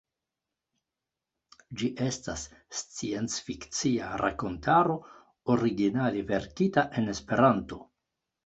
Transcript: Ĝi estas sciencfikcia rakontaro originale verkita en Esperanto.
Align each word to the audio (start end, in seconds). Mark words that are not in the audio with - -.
Ĝi 1.81 1.89
estas 2.05 2.45
sciencfikcia 2.79 4.09
rakontaro 4.23 4.97
originale 5.57 6.25
verkita 6.33 6.89
en 7.03 7.13
Esperanto. 7.17 7.81